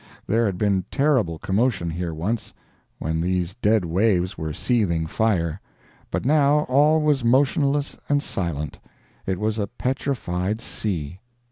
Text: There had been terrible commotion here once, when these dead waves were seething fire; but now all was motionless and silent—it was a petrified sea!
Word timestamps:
There 0.25 0.47
had 0.47 0.57
been 0.57 0.83
terrible 0.89 1.37
commotion 1.37 1.91
here 1.91 2.11
once, 2.11 2.55
when 2.97 3.21
these 3.21 3.53
dead 3.61 3.85
waves 3.85 4.35
were 4.35 4.51
seething 4.51 5.05
fire; 5.05 5.61
but 6.09 6.25
now 6.25 6.61
all 6.61 7.03
was 7.03 7.23
motionless 7.23 7.99
and 8.09 8.23
silent—it 8.23 9.39
was 9.39 9.59
a 9.59 9.67
petrified 9.67 10.59
sea! 10.59 11.19